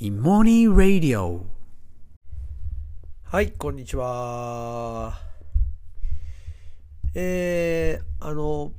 [0.00, 1.46] イモニーラディオ
[3.22, 5.14] はい、こんにちは。
[7.14, 8.72] えー、あの、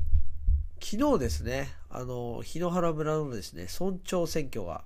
[0.84, 4.84] 昨日ですね、あの、檜原村のですね、村長選挙が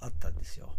[0.00, 0.74] あったんですよ。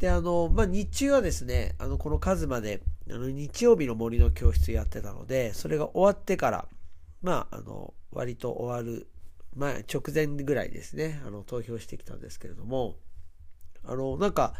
[0.00, 6.68] で、あの、まあ、日中はですね、あの、この数まで、あの、日曜日の森の教室やってたので、それが終わってから、
[7.22, 9.06] まあ、あの、割と終わる、
[9.54, 12.96] まあ、直前ぐらいですね、あの、投票してきたんですけれども、
[13.88, 14.54] あの、なんか、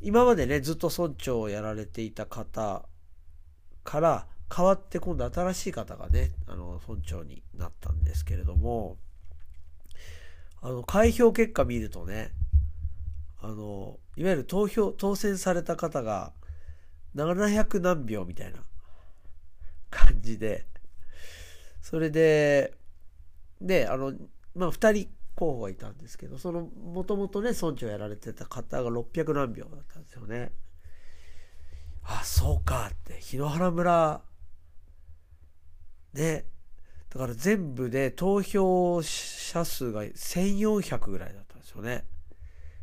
[0.00, 2.86] 今までね、ずっと村長をやられていた方
[3.82, 8.96] から変わって今度新しい方がね、あの、村長になったんですけれども、
[10.62, 12.32] あの、開票結果見るとね、
[13.40, 16.32] あの、いわゆる投票、当選された方が
[17.16, 18.60] 700何票みたいな
[19.90, 20.66] 感じで、
[21.82, 22.72] それで、
[23.60, 24.12] で、あの、
[24.54, 30.52] まあ、2人候補がいたんですけど、その、もともとね、村長やられてた方が600何票だったんですよね。
[32.04, 34.22] あ、そうかって、檜原村、
[36.12, 36.46] ね、
[37.10, 42.04] だから全部で投票者数が1400ぐらいだったんですよね。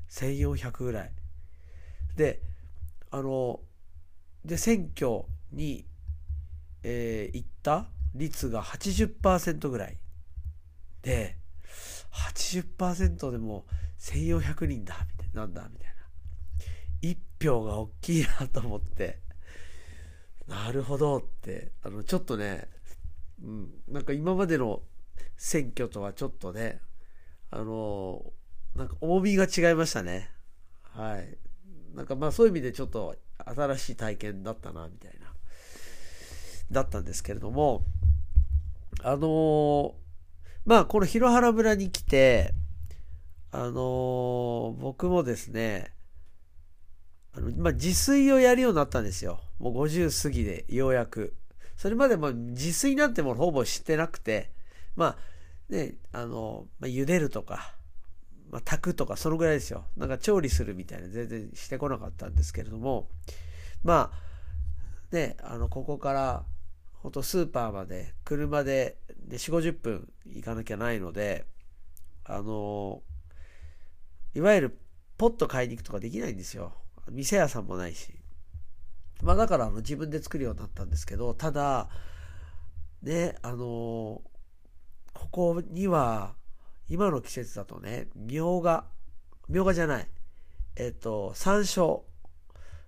[0.09, 1.11] 1400ぐらい。
[2.15, 2.41] で、
[3.11, 3.59] あの、
[4.43, 5.85] で、選挙に、
[6.83, 9.97] えー行った率が80%ぐらい。
[11.01, 11.37] で、
[12.11, 13.65] 80%でも
[13.99, 15.95] 1400人だ、みたいな、なんだ、みたいな。
[17.01, 19.19] 一票が大きいなと思って、
[20.47, 22.67] なるほどって、あの、ちょっとね、
[23.43, 24.81] うん、なんか今までの
[25.37, 26.81] 選挙とはちょっとね、
[27.49, 28.23] あの、
[28.75, 30.29] なんか重みが違いましたね。
[30.83, 31.37] はい。
[31.95, 35.33] なんかまあそういう意味でちょっと新しい体験だったな、みたいな。
[36.71, 37.83] だったんですけれども、
[39.03, 39.95] あの
[40.65, 42.53] まあこの広原村に来て、
[43.51, 45.91] あのー僕もですね、
[47.35, 49.39] あの、まあ、自炊をやるようになったんですよ。
[49.59, 51.33] もう50過ぎで、ようやく。
[51.77, 54.51] それまでも自炊なんてものほぼ知ってなくて、
[54.95, 55.17] ま
[55.69, 57.75] あ、ね、あの、まあ、茹でるとか、
[58.51, 59.85] まあ、炊くとか、そのぐらいですよ。
[59.97, 63.07] なんか調理するみたいな、全然してこなかったんですけれども、
[63.83, 66.43] まあ、ね、あの、ここから、
[67.01, 68.97] ほんとスーパーまで、車で、
[69.27, 71.45] で、4、50分行かなきゃないので、
[72.25, 73.01] あの、
[74.35, 74.77] いわゆる、
[75.17, 76.73] ポット買いに行くとかできないんですよ。
[77.09, 78.13] 店屋さんもないし。
[79.21, 81.89] まあだからあの自分で作るようになったんですけど、ただ、
[83.03, 84.21] ね、あの
[85.13, 86.35] ここには、
[86.89, 88.85] 今の季節だとね、みょうが、
[89.47, 90.07] みょうがじゃない、
[90.75, 92.01] えっ、と、山椒。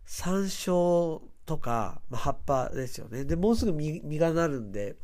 [0.05, 3.25] 山椒とか、まあ、葉っぱですよね。
[3.25, 4.95] で、もうすぐ実がなるんで、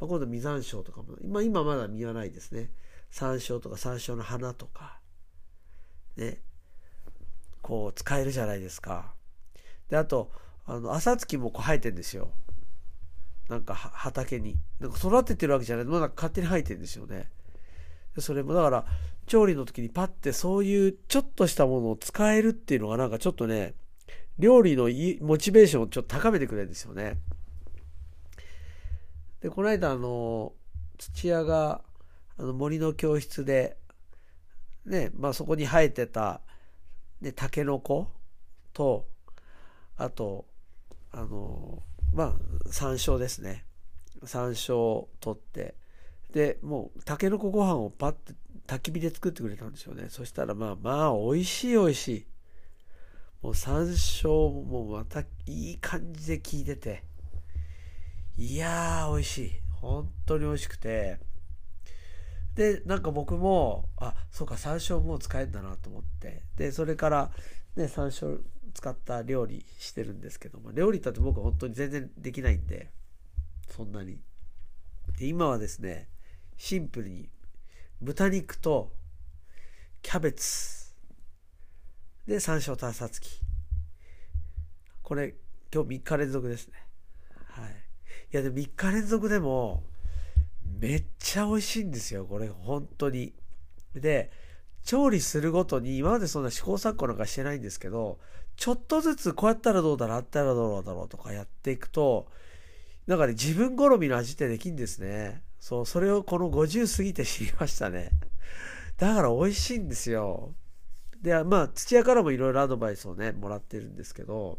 [0.00, 2.70] まあ、今度実山椒とかも、今、今まだ実はないですね。
[3.10, 5.00] 山椒とか山椒の花とか、
[6.16, 6.42] ね、
[7.62, 9.14] こう使えるじゃないですか。
[9.88, 10.30] で、あと、
[10.66, 12.30] あの、朝月もこう生えてんですよ。
[13.48, 14.56] なんか畑に。
[14.78, 15.84] なんか育ててるわけじゃない。
[15.86, 17.30] まだ勝手に生えてんですよね。
[18.18, 18.86] それもだから、
[19.26, 23.74] 調理の時にパッてそういうちょっとしたものを使えるっていうのがなんかちょっとね、
[24.38, 27.18] 料理のいいモチベーションをちょっと高めてくれるんですよね。
[29.40, 30.52] で、この間あの、
[30.98, 31.82] 土屋が、
[32.38, 33.76] あの森の教室で、
[34.84, 36.40] ね、まあそこに生えてた、
[37.20, 38.08] ね、タケノコ
[38.72, 39.06] と、
[39.96, 40.46] あと、
[41.10, 41.82] あの、
[42.14, 42.36] まあ、
[42.70, 43.64] 山椒ですね。
[44.24, 45.74] 山椒を取って、
[46.32, 48.34] で、もう、タケノコご飯をパッて
[48.66, 50.06] 焚き火で作ってくれたんですよね。
[50.10, 52.26] そしたら、まあ、まあ、美味しい美味しい。
[53.42, 57.04] もう山椒もまたいい感じで効いてて、
[58.36, 59.52] いやー、美味しい。
[59.80, 61.18] 本当に美味しくて、
[62.54, 66.42] で、なんか僕も、あ、そうか、山椒もう使えるんだなと思って。
[66.56, 67.30] で、それから、
[67.76, 68.40] ね、山椒
[68.74, 72.90] 使った料理してるんですけども、料理だって僕は本当に全然できないんで、
[73.68, 74.18] そんなに。
[75.18, 76.08] で、今はですね、
[76.56, 77.30] シンプルに、
[78.00, 78.92] 豚肉と、
[80.02, 80.77] キャベツ、
[82.28, 83.40] で、山椒と朝月。
[85.02, 85.34] これ、
[85.72, 86.74] 今日3日連続ですね。
[87.46, 87.70] はい。
[87.70, 89.82] いや、でも3日連続でも、
[90.78, 93.32] めっちゃ美味しいんですよ、これ、本当に。
[93.94, 94.30] で、
[94.84, 98.18] 調理するごとに、今までそんな試行錯誤なんかしてないんですけど、
[98.56, 102.30] ちょっとずつこうやったらどうだろう、あったらどうだろうとかやっていくと、
[103.06, 105.42] なんかね、自分好みの味ってできんですね。
[105.60, 108.10] そう、それをこの50過ぎて知りましたね。
[108.98, 110.52] だから美味しいんですよ。
[111.22, 114.58] で、まあ、土屋からもいろいろアドバイスをね、もらってるんですけど、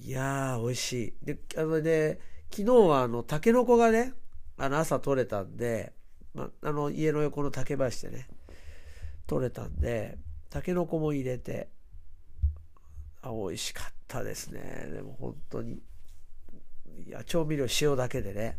[0.00, 1.14] いやー、美味しい。
[1.24, 2.18] で、あのね、
[2.50, 4.14] 昨日はあの、タケノコがね、
[4.56, 5.92] あの、朝取れたんで、
[6.34, 8.28] まあ、あの、家の横の竹林でね、
[9.26, 10.18] 取れたんで、
[10.50, 11.68] たけのこも入れて、
[13.22, 14.88] あ、美味しかったですね。
[14.92, 15.82] でも本当に。
[17.06, 18.58] いや、調味料塩だけでね。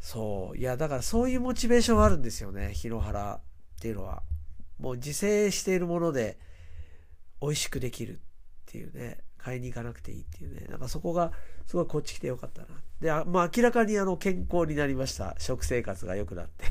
[0.00, 0.58] そう。
[0.58, 2.72] いや、だからそういうモチベーションはあるんですよね。
[2.74, 4.22] 日野原っていうのは。
[4.78, 6.38] もう自生しているもので
[7.40, 8.18] 美味しくできるっ
[8.66, 9.18] ていうね。
[9.38, 10.66] 買いに行かなくていいっていうね。
[10.68, 11.32] なんかそこが
[11.66, 12.68] すごいこっち来てよかったな。
[13.00, 15.36] で、あまあ明らかにあの健康になりました。
[15.38, 16.64] 食生活が良くなって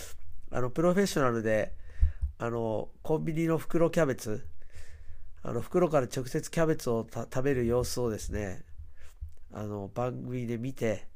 [0.52, 1.74] あの、プロフェッショナルで、
[2.38, 4.46] あの、コンビニの袋キャベツ、
[5.42, 8.64] あの、袋から直接キャベツを食べる様子をですね、
[9.50, 11.08] あの、番組で見て、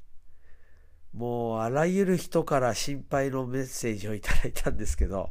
[1.12, 5.30] もうあらゆる人から心配のメッセージをいただいたんですけど、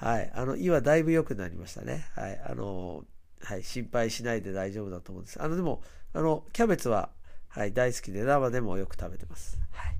[0.00, 2.06] はい、あの、胃はだいぶ良くなりましたね。
[2.14, 3.04] はい、あの、
[3.42, 5.42] はい、心配しないで大丈夫だと思うんです。
[5.42, 5.82] あの、でも、
[6.14, 7.10] あの、キャベツは、
[7.48, 9.58] はい、大好きで生でもよく食べてます。
[9.70, 9.96] はい。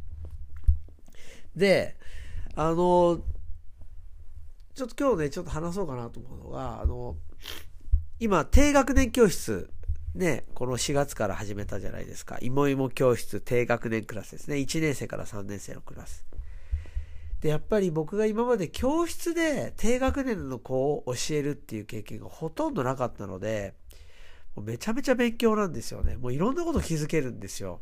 [1.55, 1.99] で、
[2.55, 3.21] あの、
[4.75, 7.17] ちょっと今日ね、ちょっと話そうかなと思うのが、あの、
[8.19, 9.69] 今、低学年教室
[10.15, 12.39] ね、この4月から始めたじゃないですか。
[12.41, 14.57] いもいも教室低学年クラスですね。
[14.57, 16.25] 1年生から3年生のクラス。
[17.41, 23.75] で、やっぱり僕が今まで教室で低学年の子を教えるっていう経験がほとんどなかったので、
[24.55, 26.17] もうめちゃめちゃ勉強なんですよね。
[26.17, 27.81] もういろんなこと気づけるんですよ。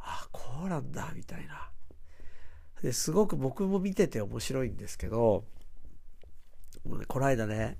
[0.00, 1.70] あ、こうなんだ、みたいな。
[2.82, 5.44] ですごく僕も見てて面白いんですけど、
[6.86, 7.78] もうね、この間ね、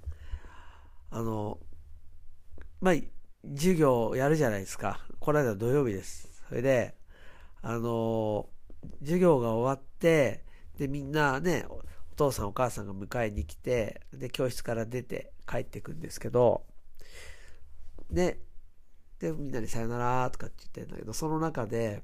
[1.11, 1.59] あの、
[2.81, 2.95] まあ、
[3.55, 5.01] 授業やるじゃないですか。
[5.21, 6.43] この間土曜日です。
[6.49, 6.95] それで、
[7.63, 8.49] あの
[9.01, 10.44] 授業が終わって、
[10.79, 11.83] で、みんなね、お
[12.17, 16.65] 父さんお母さんが迎えに来て、で、教室から出て帰ってくんですけど、
[18.11, 18.39] ね、
[19.19, 22.03] で、みんなにさよならとかって言ってんだけど、その中で、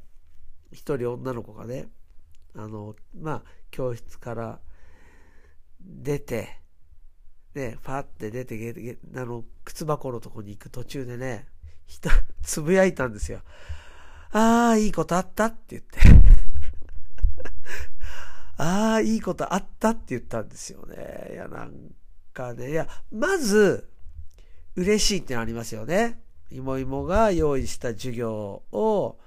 [0.73, 1.89] 一人女の子がね、
[2.55, 4.61] あの、まあ、教室から
[5.81, 6.61] 出て、
[7.55, 11.47] ね、ファって出て、あの、靴箱のとこに行く途中でね、
[11.87, 12.09] 人、
[12.43, 13.43] つぶやいたんですよ。
[14.33, 16.20] ああ、いいことあったって言って。
[18.63, 21.31] ああ、いいことあったって言ったんですよね。
[21.33, 21.95] いや、なん
[22.35, 23.89] かね、いや、まず、
[24.77, 26.21] 嬉しいってのありますよね。
[26.51, 29.19] いもいもが用意した授業を、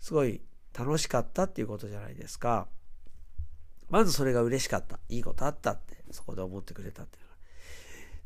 [0.00, 0.40] すごい
[0.76, 2.66] 楽しかったっていうことじゃないですか。
[3.90, 4.98] まずそれが嬉しかった。
[5.08, 7.24] いいことあったって、そこで思ってくれたっていう。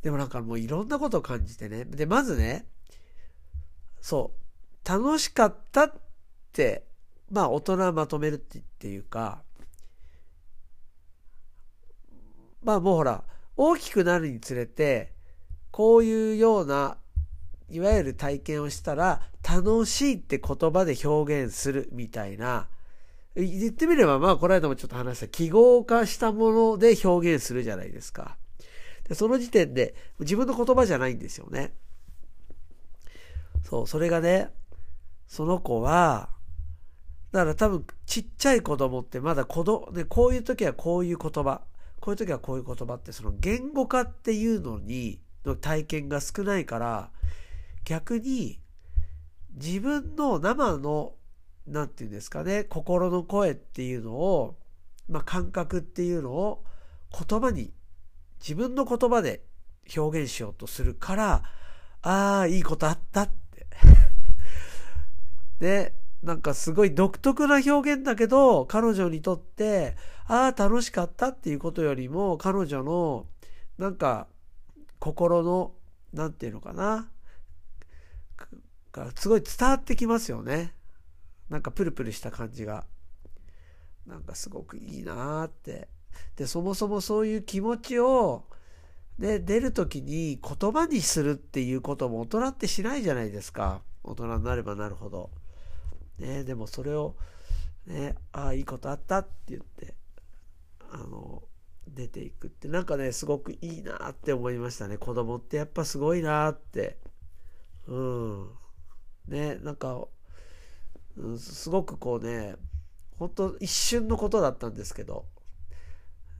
[0.00, 1.84] でもなんかもういろんなことを感じてね。
[1.84, 2.66] で、まずね、
[4.00, 4.32] そ
[4.82, 5.92] う、楽しかったっ
[6.54, 6.86] て、
[7.30, 9.43] まあ大人まとめるっていうか、
[12.64, 13.24] まあもうほら、
[13.56, 15.12] 大きくなるにつれて、
[15.70, 16.96] こういうような、
[17.68, 22.68] いわゆる体験をしたら、楽しいって言葉で表現するみたいな、
[23.36, 28.36] 言ってみれば、まあ、この間もちょっと話した、記号化したもので表現するじゃないですか。
[29.08, 31.74] で、その時点で自分の言葉じゃないんですよね。
[33.64, 34.50] そう、それがね、
[35.26, 36.30] その子は、
[37.32, 41.62] だから多分ちっちゃい子供ってまだ子供、ね、こういう時はこういう言葉、
[42.04, 47.10] こういう時はこういう言葉ってその言語化っていうのに、の体験が少ないから、
[47.86, 48.60] 逆に
[49.54, 51.14] 自分の生の、
[51.66, 54.58] なんていうんですかね、心の声っていうのを、
[55.08, 56.62] まあ感覚っていうのを
[57.26, 57.72] 言葉に
[58.38, 59.42] 自分の言葉で
[59.96, 61.42] 表現しようとするから、
[62.02, 63.66] ああ、いいことあったって。
[65.58, 69.94] で、なんかすごい独特な表現だけど、彼女にとって、
[70.26, 73.26] ああ、楽しかったっていうことよりも、彼女の、
[73.76, 74.26] なんか、
[74.98, 75.74] 心の、
[76.14, 77.10] なんていうのかな。
[78.90, 80.72] がすごい伝わってきますよね。
[81.50, 82.86] なんかプルプルした感じが。
[84.06, 85.88] なんかすごくいいなーって
[86.36, 88.44] で、そもそもそういう気持ちを、
[89.18, 93.82] ね、出るときに言葉にするっていうことも大人ってしないじゃないですか。
[94.02, 95.30] 大人になればなるほど。
[96.18, 97.16] ね、でもそれを、
[97.86, 99.94] ね、ああ、いいことあったって言って、
[100.90, 101.42] あの、
[101.88, 104.96] 出ていくって、なんかね、すごくいいなって思いましたね。
[104.96, 106.98] 子供ってやっぱすごいなって。
[107.86, 108.50] うん。
[109.28, 110.06] ね、なんか、
[111.16, 112.56] うん、すごくこうね、
[113.18, 115.26] 本当一瞬のことだったんですけど、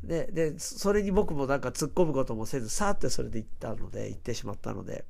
[0.02, 5.04] で、で、それに僕もなんか突っ込むこともせず、さーってそれで行ったので、行ってしまったので。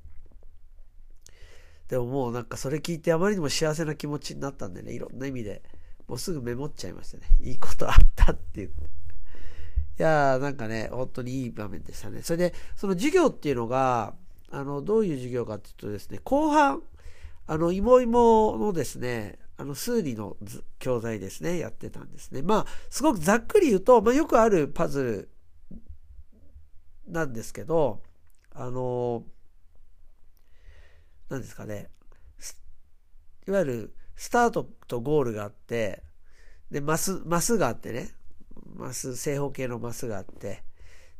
[1.88, 5.62] でももうなんかそれ聞いてあまりにも幸せな気持ちになったんでね、いろんな意味で、
[6.08, 7.24] もうすぐメモっちゃいましたね。
[7.42, 8.84] いいことあったって言って。
[8.84, 12.22] いやーなんかね、本当にいい場面でしたね。
[12.22, 14.14] それで、その授業っていうのが、
[14.50, 16.82] あの、どういう授業かっていうとですね、後半、
[17.46, 20.36] あの、いもいものですね、あの、数理の
[20.78, 22.42] 教材ですね、やってたんですね。
[22.42, 25.28] まあ、すごくざっくり言うと、まあ、よくあるパズル
[27.06, 28.02] なんですけど、
[28.52, 29.30] あの、な
[31.32, 31.88] んですかね、
[33.46, 36.02] いわゆるスタートとゴールがあって、
[36.70, 38.10] で、マス、マスがあってね、
[38.76, 40.62] マス、正方形のマスがあって、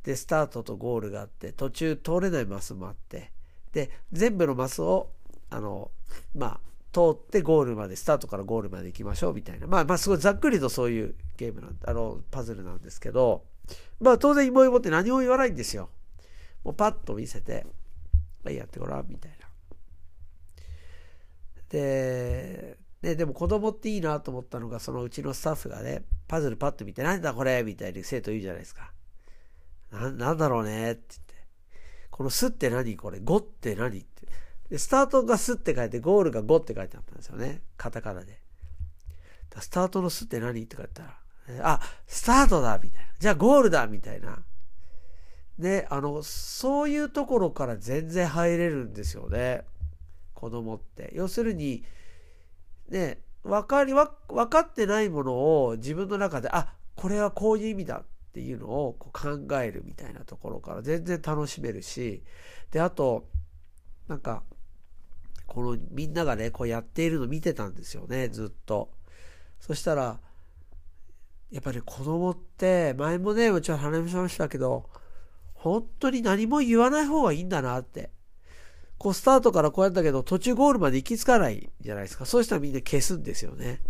[0.03, 3.33] で、スタートとゴールがあって、途中通れないマスもあって、
[3.73, 5.11] で、全部のマスを、
[5.51, 5.91] あの、
[6.35, 6.61] まあ、
[6.93, 9.67] 通ってゴールまで、スタートからゴールまで行きましょうみたいな。
[9.67, 13.45] まあ、まあ、すごいざっくりとそういうゲームなん、あの、パズルなんですけど、
[14.01, 15.91] まあ、当然、イモイモって何も言わないんですよ。
[16.63, 17.67] もうパッと見せて、
[18.45, 19.44] はい、やってごらん、みたいな。
[21.75, 28.93] で、ね、でも子供っていいなと思ったのが、そのうちのスタッフがね、パズルパッと見て、なんだこれみたいに生徒言うじゃないですか。
[29.91, 31.35] な、なんだろうねって言って。
[32.11, 34.29] このスって何これ ?5 って何って。
[34.71, 37.63] で、スタートがスって書いて、ゴールが5って書いてあったんですよね。
[37.77, 38.41] カタカナで。
[39.59, 40.63] スタートのスって何？
[40.63, 41.19] って書いたら、
[41.63, 43.07] あ、スタートだみたいな。
[43.19, 44.39] じゃあゴールだみたいな。
[45.59, 49.65] ね、あの、そういうところから全然入れるんですよね。
[50.45, 51.11] 子供って。
[51.15, 51.85] 要するに、
[52.91, 54.07] ね、分かり、分
[54.51, 62.23] かってないものを自分の中で、あ、これはこういう意味だっていうのをこう考えるみたいなところから全然楽しめるし、
[62.71, 63.27] で、あと、
[64.07, 64.43] なんか、
[65.47, 68.91] このみんながね、こうやっているの見てたんですよね、ずっと。
[69.61, 70.21] そしたら、
[71.51, 74.91] やっぱり子供って、前もね、もちろん話しましたけど、
[75.55, 78.11] 本当に何も言わない方がいいんだなって。
[78.99, 82.27] こうスタートからこうやったけど途中ゴールまで行き着かないじゃないですか。
[82.27, 83.81] そうしたらみんな消すんですよね。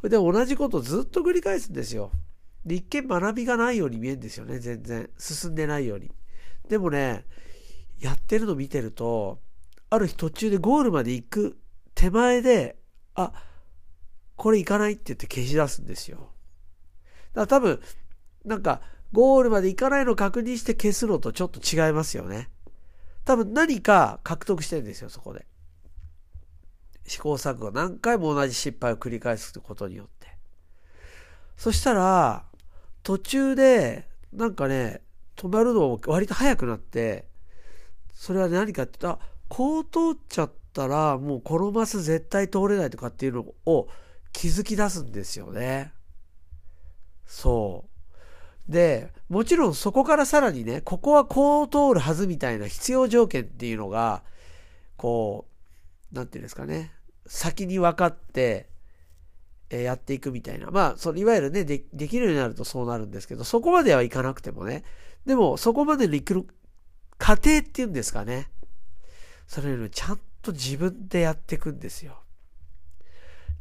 [0.00, 2.12] それで同じことずっと繰り返すんですよ。
[2.64, 5.08] で、一見学びがないように見えるんですよね、全然。
[5.18, 6.10] 進んでないように。
[6.68, 7.24] でもね、
[8.00, 9.40] やってるの見てると、
[9.88, 11.58] ある日途中でゴールまで行く
[11.94, 12.76] 手前で、
[13.14, 13.32] あ、
[14.34, 16.32] これ行かないって言って消し出すんですよ。
[17.34, 17.80] だから多分、
[18.44, 22.50] なんか、ゴールまで行かないのを確認して消すのとちょっと違いますよね。
[23.26, 25.46] 多分何か獲得してるんですよ、そこで。
[27.06, 30.38] 試行錯誤、何回も同じ失敗を繰り返すことによって。
[31.56, 32.46] そしたら、
[33.02, 35.02] 途中で、なんかね、
[35.34, 37.26] 止まるのも割と早くなって、
[38.14, 43.88] それは何かって言ったら、こう通っちゃったら、もうこのマス絶対通れないとかっていうのを
[44.32, 45.92] 気づき出すんですよね。
[47.26, 47.95] そう。
[48.68, 54.22] で、もちろんそこからさらにね、ここはこう通るはずみたいな必要条件っていうのが、
[54.96, 55.46] こ
[56.12, 56.92] う、なんていうんですかね、
[57.26, 58.68] 先に分かって、
[59.68, 60.70] えやっていくみたいな。
[60.70, 64.84] まあ、そのいわゆるねで、できるようになるとそうなるんですけど、そこまではいかなくてもね。
[65.24, 66.46] でも、そこまでに行く
[67.18, 68.48] 過程っていうんですかね。
[69.46, 72.20] それよりもちゃんと自分でやっていくんですよ。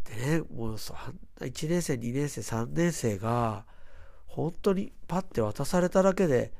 [0.03, 3.65] でね、もう1年生、2年生、3年生が、
[4.35, 6.51] 本当にパッて渡されただけで、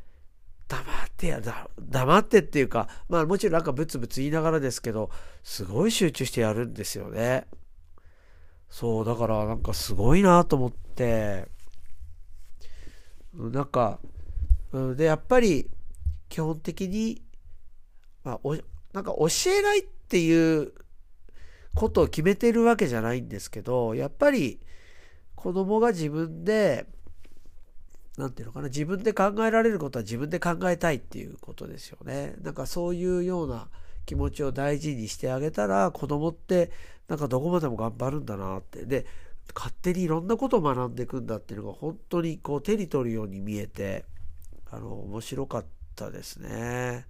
[0.69, 0.85] 黙っ
[1.17, 5.09] てやだ、黙ってっていうか、まあもちろんなんかブツブツ言いながらですけど、
[5.43, 7.47] すごい集中してやるんですよね。
[8.69, 11.49] そう、だからなんかすごいなと思って、
[13.33, 13.99] なんか、
[14.95, 15.69] で、やっぱり
[16.29, 17.21] 基本的に、
[18.23, 18.55] まあ、お
[18.93, 20.71] なんか教えないっていう
[21.75, 24.61] ことを決めてるわけじゃないんですけど、やっぱり
[25.35, 26.87] 子供が自分で
[28.17, 32.35] なんていうのかな、自分で考えられることは自分で考えたいっていうことですよね。
[32.41, 33.67] なんかそういうような
[34.05, 36.71] 気持ちを大事にしてあげたら、子供って
[37.07, 38.85] なんかどこまでも頑張るんだなって。
[38.85, 39.05] で、
[39.53, 44.05] 勝手にいろんなことを学んでいくんだっていうのが本当にこう手に取るように見えて、
[44.71, 47.05] あの、面白かったですね。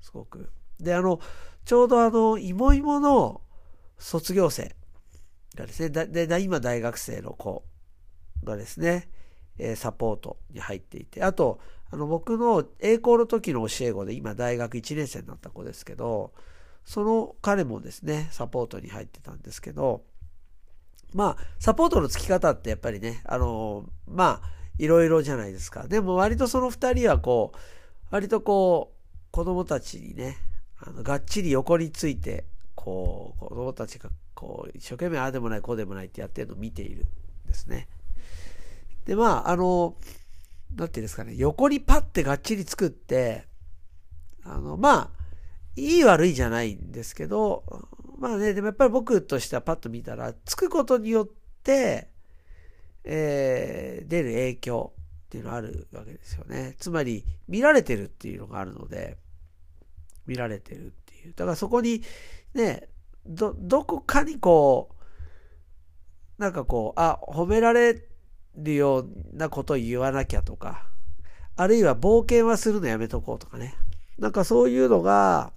[0.00, 0.50] すごく。
[0.80, 1.20] で、あの、
[1.64, 3.40] ちょうどあの、いもいもの
[3.98, 4.74] 卒業生
[5.54, 7.64] がですね、で、今大学生の子
[8.44, 9.08] がですね、
[9.58, 11.60] えサポートに入っていて、あと、
[11.90, 16.32] あの僕の栄光の時の教え子で今大学1年生になった子ですけど、
[16.84, 20.02] その彼もですね、サポートに入ってたんですけど、
[21.14, 25.86] まあ、サポートの付き方ってやっぱりね、あのまあ、いろいろじゃないですか。
[25.88, 27.58] でも割とその二人はこう、
[28.10, 30.36] 割とこう、子供たちにね、
[30.78, 32.44] あのがっちり横について、
[32.74, 37.06] こう、子供たちがこう、一生懸命ああでもない、こうでもないってやってるのを見ている
[37.46, 37.88] んですね。
[39.06, 39.96] で、まあ、あの、
[40.74, 43.46] なんていうんですかね、横にパッてがっちり作って、
[44.44, 45.10] あの、まあ、
[45.76, 47.64] いい悪いじゃないんですけど、
[48.18, 51.28] まあね、でもやっぱり僕としてはパッと見たら、つくことによっ
[51.62, 52.10] て、
[53.04, 54.92] えー、出る影響
[55.26, 56.74] っていうのがあるわけですよね。
[56.78, 59.16] つまり、見られてるっていうのがあるので、
[60.26, 61.34] 見られてるっていう。
[61.36, 62.02] だからそこに、
[62.54, 62.88] ね、
[63.24, 64.90] ど、どこかにこ
[66.38, 68.15] う、なんかこう、あ、褒められて
[68.56, 70.86] るようなことを言わなきゃとか、
[71.56, 73.74] あるいは冒険はするのやめとこうとかね。
[74.18, 75.52] なんかそういうのが、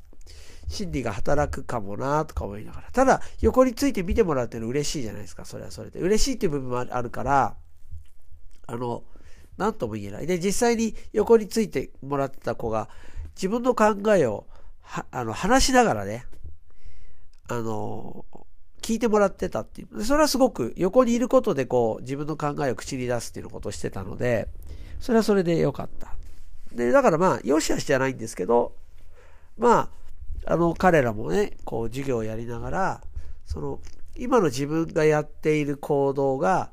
[0.70, 2.92] 心理が働くかもなとか思いながら。
[2.92, 5.44] ただ、横について見てもらうっていうのは嬉しいじゃないですか。
[5.46, 6.00] それはそれで。
[6.00, 7.56] 嬉しいっていう部分もあるから、
[8.68, 9.04] あの、
[9.58, 10.28] なんとも言えない。
[10.28, 12.88] で、実際に横についてもらってた子が、
[13.36, 14.46] 自分の考えを、
[15.12, 16.26] あの、話しながらね、
[17.48, 18.26] あの、
[18.90, 20.04] 聞いてもらってたっていう。
[20.04, 24.48] それはすごく横にいることでこう自分の考えを口に出すっていうことをしてたので、
[25.00, 26.16] それはそれでよかった。
[26.74, 28.74] で、だからまあ、よしあしじゃないんですけど、
[29.60, 29.92] ま
[30.48, 33.02] あ、あの、彼らもね、こう授業をやりながら、
[33.46, 33.80] その、
[34.16, 36.72] 今の自分がやっている行動が、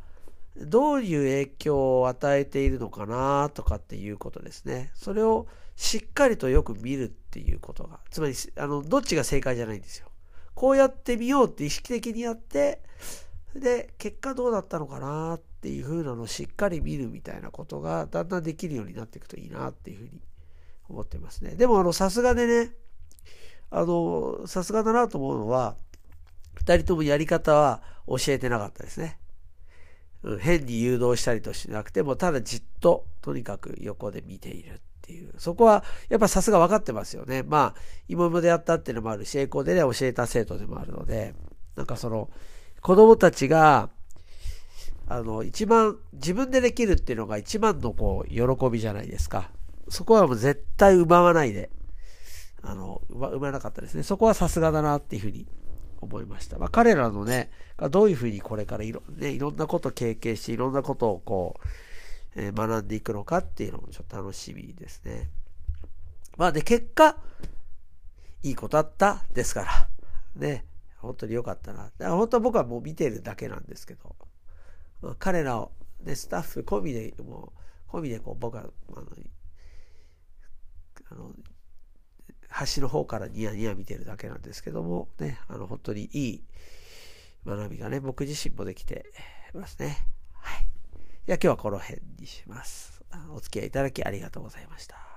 [0.56, 4.90] どういう影響を与えているのかなとかっていうことですね。
[4.94, 8.00] それをしっかりとよく見るっていうことが。
[8.11, 10.08] つまり、あの、どっちが正解じゃないんですよ。
[10.56, 12.80] こうやってみようって意識的にやって、
[13.54, 20.22] で、結果どうだったのかなっていう風なのをしっかり見るみたいなことがだんだんできるようになっていくといいなっていうふうに
[20.88, 21.56] 思ってますね。
[21.56, 22.72] でもあの、さすがでね、
[23.70, 25.76] あの、さすがだなと思うのは、
[26.54, 29.18] 二人ともやり方は教えてなかったですね。
[30.40, 35.32] 変に誘導したりとしなくても、ただじっと、とにかく横で見ているっていう。
[35.38, 37.44] そこは、やっぱさすが分かってますよね。
[37.44, 41.34] まあ、今までやったっていうのもあるし、栄光でね、教えた生徒でもあるので、
[41.76, 42.28] なんかその、
[42.80, 43.90] 子供たちが、
[45.06, 49.50] あの、一番、自分でできるっていうのが一番のこう、喜びじゃないですか。
[49.88, 51.70] そこはもう絶対奪わないで、
[52.62, 54.02] あの、奪まなかったですね。
[54.02, 55.46] そこはさすがだなっていうふうに
[56.00, 56.58] 思いました。
[56.58, 61.66] まあ、彼らのね、がどういうふうにこれからいろ,、ね、いろんなこと経験して、いろんなことをこう、
[62.36, 65.30] え、学んでいくのかっていうのもちょっと楽しみですね。
[66.36, 67.16] まあで、結果、
[68.42, 69.88] いいことあったですから。
[70.36, 70.66] ね。
[70.98, 71.84] 本当に良かったな。
[71.84, 74.14] だから本当は僕はもう見てるだけなんですけど、
[75.00, 75.72] まあ、彼らを、
[76.04, 77.52] ね、スタッフ込みで、も
[77.90, 78.64] う、込みでこう僕は、
[78.94, 79.06] あの、
[81.08, 81.32] あの
[82.48, 86.44] 端の方からニヤニヤ見てるだけなんですけども、ね、あの、本当にいい
[87.46, 89.06] 学びがね、僕自身もできて
[89.54, 89.99] ますね。
[90.32, 90.75] はい。
[91.26, 93.02] じゃあ今日はこの辺にします。
[93.34, 95.15] お付き合いいただきありがとうございました。